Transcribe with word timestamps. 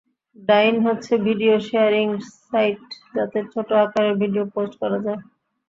Vine 0.37 0.75
হচ্ছে 0.85 1.13
video 1.27 1.55
sharing 1.67 2.07
site 2.41 2.83
যাতে 3.15 3.39
ছোট 3.53 3.69
আকারের 3.83 4.15
ভিডিও 4.21 4.43
পোস্ট 4.53 4.73
করা 4.81 4.97
হয়। 5.05 5.21